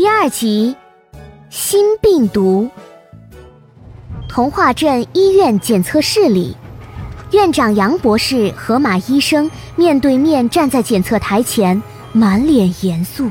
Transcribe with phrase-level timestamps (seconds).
[0.00, 0.74] 第二集，
[1.50, 2.70] 新病毒。
[4.30, 6.56] 童话镇医院检测室里，
[7.32, 11.82] 院长杨博士和马医生面对面站在检测台前，
[12.14, 13.28] 满脸严肃。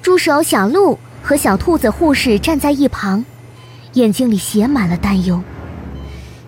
[0.00, 3.22] 助手小鹿和小兔子护士站在一旁，
[3.92, 5.38] 眼睛里写满了担忧，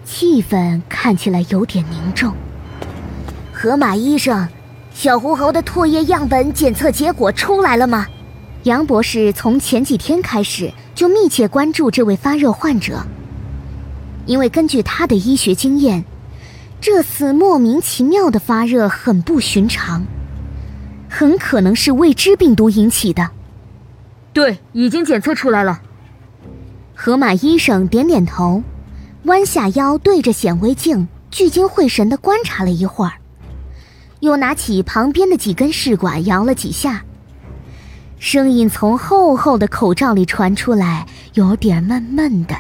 [0.07, 2.33] 气氛看起来有点凝重。
[3.53, 4.49] 河马医生，
[4.95, 8.07] 小狐猴的唾液样本检测结果出来了吗？
[8.65, 13.05] 杨博士从前几天开始就密切关注这位发热患者，
[14.25, 16.03] 因为根据他的医学经验，
[16.81, 20.07] 这次莫名其妙的发热很不寻常，
[21.11, 23.31] 很可能是未知病毒引起的。
[24.33, 25.83] 对，已经检测出来了。
[26.95, 28.63] 河马医生点点头，
[29.25, 33.13] 弯下腰对着显微镜，聚精会神地观察了一会儿，
[34.21, 37.05] 又拿起旁边的几根试管摇了几下，
[38.25, 42.57] 声音从厚厚的口罩里传出来，有点闷闷的。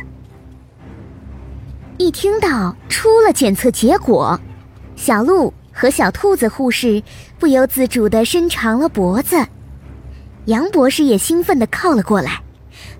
[1.96, 4.38] 一听到出了检测结果，
[4.94, 7.02] 小鹿和小兔子护士
[7.38, 9.42] 不由自主的伸长了脖子。
[10.44, 12.42] 杨博士也兴奋的靠了过来，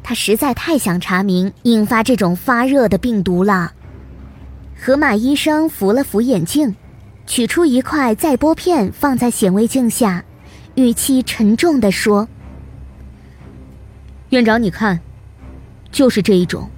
[0.02, 3.72] 他实在太想查明引发这种发热的病毒了。
[4.83, 6.74] 河马医生扶了扶眼镜，
[7.27, 10.24] 取出一块载玻片放在显微镜下，
[10.77, 12.27] 语气沉重的说
[14.34, 14.98] ：“院长，你看，
[15.92, 16.68] 就是这一种。”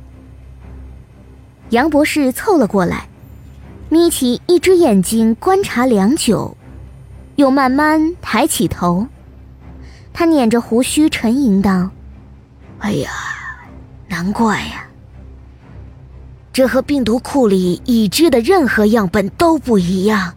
[1.70, 3.08] 杨博士凑了过来，
[3.88, 6.54] 眯起一只眼睛观察良久，
[7.36, 9.06] 又慢慢抬起头。
[10.12, 11.90] 他捻着胡须沉吟道
[12.80, 13.10] ：“哎呀，
[14.08, 14.86] 难怪呀，
[16.52, 20.34] 这和病毒库里已知的任何样本都不一样。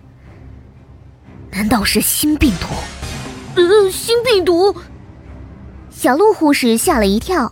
[1.51, 2.67] 难道是新病毒？
[3.55, 4.73] 呃，新病毒！”
[5.99, 7.51] 小鹿护士吓了一跳，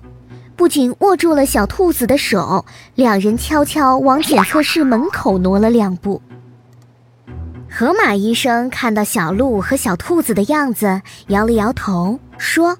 [0.55, 2.63] 不仅握住了小兔子的手，
[2.95, 6.21] 两人悄悄往检测室门口挪了两步。
[7.69, 12.77] 河马医生看到小鹿和小兔子的样子，摇了摇头，说：“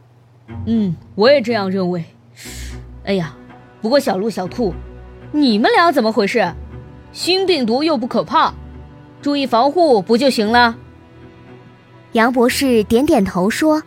[0.66, 2.06] 嗯，我也这样认为。
[3.04, 3.36] 哎呀，
[3.82, 4.74] 不过小鹿、小兔，
[5.34, 6.50] 你们俩怎么回事？
[7.12, 8.54] 新病毒又不可怕，
[9.22, 10.78] 注意防护不就行了？”
[12.14, 13.84] 杨博士点点头说：“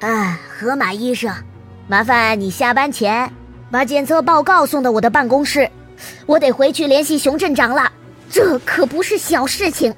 [0.00, 1.32] 啊，河马医生，
[1.88, 3.30] 麻烦你下班前
[3.70, 5.68] 把检测报告送到我的办公室，
[6.26, 7.90] 我得回去联系熊镇长了。”
[8.30, 9.94] 这可不是小事情。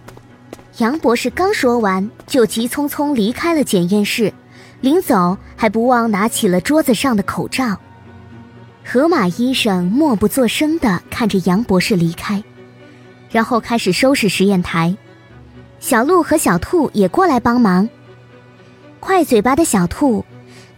[0.79, 4.33] 杨博士刚说完，就急匆匆离开了检验室，
[4.81, 7.77] 临走还不忘拿起了桌子上的口罩。
[8.87, 12.43] 河马医生默不作声地看着杨博士离开，
[13.31, 14.97] 然后开始收拾实验台。
[15.81, 17.89] 小鹿和小兔也过来帮忙。
[19.01, 20.25] 快嘴巴的小兔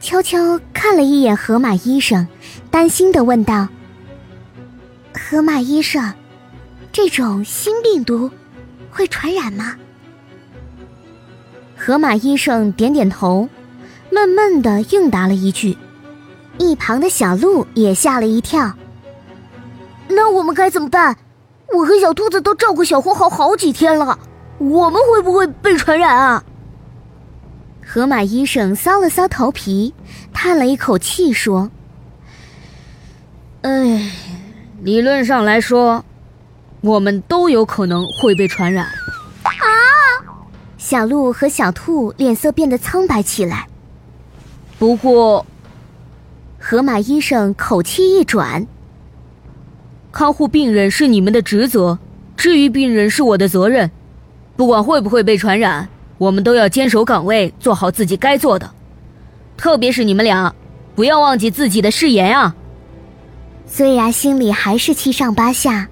[0.00, 2.26] 悄悄看了一眼河马医生，
[2.70, 3.68] 担心的问道
[5.12, 6.14] ：“河马医生。”
[6.92, 8.30] 这种新病毒
[8.90, 9.76] 会传染吗？
[11.76, 13.48] 河马医生点点头，
[14.10, 15.76] 闷闷的应答了一句。
[16.58, 18.72] 一旁的小鹿也吓了一跳。
[20.08, 21.16] 那我们该怎么办？
[21.74, 24.18] 我和小兔子都照顾小红猴好几天了，
[24.58, 26.44] 我们会不会被传染啊？
[27.94, 29.92] 河马医生搔了搔头皮，
[30.32, 31.70] 叹了一口气说
[33.60, 34.10] ：“哎，
[34.80, 36.02] 理论上来说。”
[36.80, 38.86] 我们都有可能会被传染。
[39.42, 39.52] 啊！
[40.78, 43.68] 小鹿和小兔脸色变得苍白起来。
[44.78, 45.44] 不过，
[46.58, 48.66] 河马医生口气一转
[50.10, 51.98] ：“看护病人是你们的职责，
[52.38, 53.90] 治愈病人是我的责任。
[54.56, 55.90] 不管会不会被传染，
[56.22, 58.70] 我们都要坚守岗位，做好自己该做的。
[59.56, 60.54] 特别是你们俩，
[60.94, 62.54] 不要忘记自己的誓言啊！”
[63.66, 65.88] 虽然心里还是七上八下。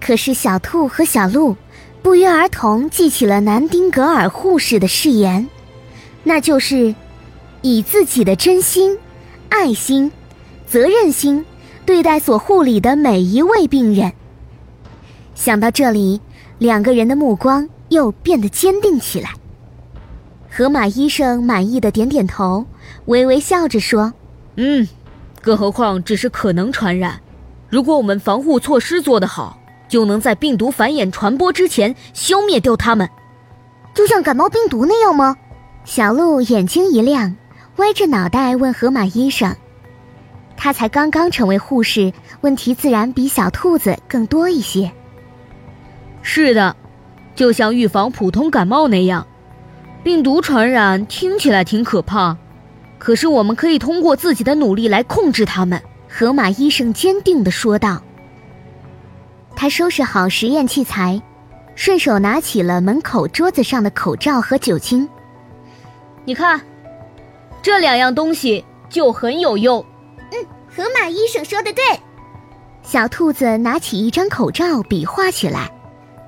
[0.00, 1.54] 可是，小兔和小鹿
[2.00, 5.46] 不约而同记起了南丁格尔护士的誓言，
[6.22, 6.94] 那就是
[7.60, 8.96] 以自己的真心、
[9.50, 10.10] 爱心、
[10.66, 11.44] 责任心
[11.84, 14.10] 对待所护理的每一位病人。
[15.34, 16.22] 想到这里，
[16.56, 19.34] 两个人的目光又变得坚定起来。
[20.58, 22.66] 河马医生满意的点点头，
[23.04, 24.12] 微微笑着说
[24.58, 24.88] ：“嗯，
[25.40, 27.20] 更何况只是可能传染，
[27.68, 29.56] 如果我们防护措施做得好。”
[29.88, 33.08] 就能在病毒繁衍传播之前消灭掉它们，
[33.94, 35.36] 就像感冒病毒那样吗？
[35.84, 37.36] 小鹿眼睛一亮，
[37.76, 39.54] 歪着脑袋问河马医生
[40.58, 44.90] ：“他才刚刚成为护士，问题自然比小兔子更多一些。”
[46.20, 46.74] 是的，
[47.36, 49.24] 就像预防普通感冒那样，
[50.02, 52.36] 病毒传染听起来挺可怕，
[52.98, 55.80] 可是我们可以通过自己的努力来控制它们。”
[56.10, 58.02] 河马医生坚定地说道。
[59.54, 61.20] 他收拾好实验器材，
[61.74, 65.06] 顺手拿起了门口桌子上的口罩和酒精。
[66.24, 66.60] 你看，
[67.60, 69.84] 这两样东西就很有用。
[70.32, 71.82] 嗯，河马医生说的对。
[72.82, 75.70] 小兔子拿起一张口罩，比划起来。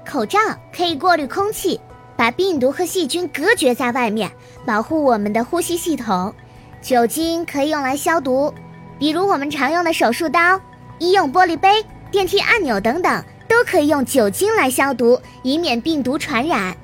[0.07, 0.39] 口罩
[0.77, 1.81] 可以过滤空气，
[2.21, 4.31] 把病毒和细菌隔绝在外面，
[4.67, 6.35] 保护我们的呼吸系统。
[6.83, 8.53] 酒精可以用来消毒，
[8.99, 10.61] 比如我们常用的手术刀、
[10.99, 16.77] 医用玻璃杯、电梯按钮等等，都可以用酒精来消毒，以免病毒传染。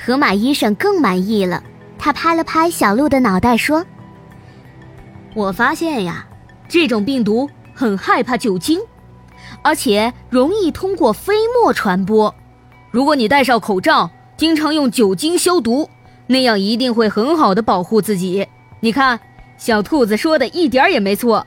[0.00, 1.60] 河马医生更满意了，
[1.98, 3.84] 他拍了拍小鹿的脑袋说
[5.34, 6.24] ：“我发现呀，
[6.68, 8.78] 这种病毒很害怕酒精。”
[9.62, 12.32] 而且容易通过飞沫传播。
[12.92, 14.08] 如果你戴上口罩，
[14.42, 15.88] 经常用酒精消毒，
[16.26, 18.44] 那样一定会很好的保护自己。
[18.80, 19.20] 你看，
[19.56, 21.46] 小兔子说的一点也没错。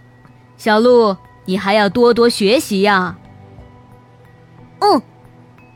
[0.56, 3.18] 小鹿，你还要多多学习呀。
[4.80, 5.02] 嗯，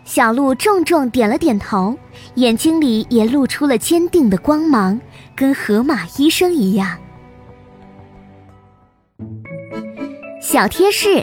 [0.06, 1.98] 小鹿重重点了点头，
[2.36, 4.98] 眼睛里也露出了坚定的光芒，
[5.36, 6.98] 跟河马医生一样。
[10.42, 11.22] 小贴士。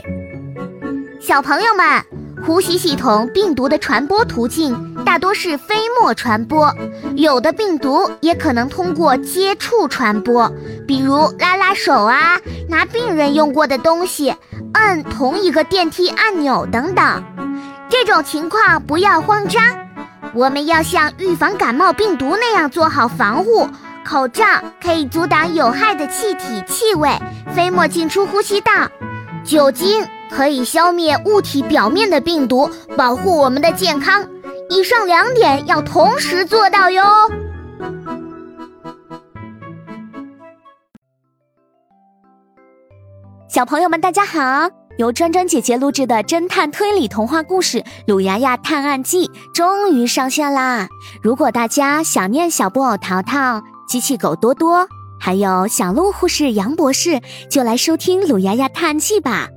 [1.19, 4.75] 小朋友们，呼吸系统病毒的传播途径
[5.17, 6.73] 多是飞沫传播，
[7.15, 10.51] 有的病毒也可能通过接触传播，
[10.87, 14.35] 比如拉拉手啊，拿病人用过的东西，
[14.73, 17.23] 摁同一个电梯按钮等等。
[17.89, 19.63] 这种情况不要慌张，
[20.33, 23.67] 我们要像预防感冒病毒那样做好防护。
[24.05, 24.45] 口罩
[24.81, 27.09] 可以阻挡有害的气体、气味、
[27.53, 28.71] 飞沫进出呼吸道，
[29.43, 30.05] 酒精。
[30.29, 34.27] 可以消灭物体表面的病毒，保护我们的健康。
[34.69, 37.03] 以上两点要同时做到哟。
[43.47, 44.69] 小朋友们，大家好！
[44.97, 50.87] 由专专姐姐录制的侦探推理童话故事《鲁牙牙探案记》终于上线啦！
[51.21, 54.87] 如果大家想念小布偶淘淘、机器狗多多，
[55.19, 59.49] 还有小鹿护士杨博士，就来收听《鲁牙牙探案记》吧。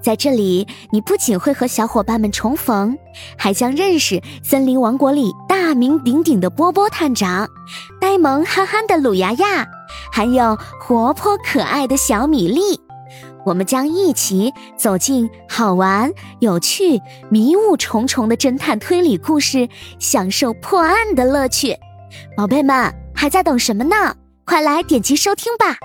[0.00, 2.96] 在这里，你不仅会和小伙伴们重逢，
[3.36, 7.48] 还将认识森林王国里大名鼎鼎的波波探长、
[8.00, 9.66] 呆萌憨憨的鲁牙牙，
[10.12, 12.80] 还有活泼可爱的小米粒。
[13.44, 21.76] 我们将一起走进好玩、有趣、迷雾重重的侦探推理故事，享受破案的乐趣。
[22.36, 24.14] 宝贝们，还在等什么呢？
[24.46, 25.76] 快来点击收听吧！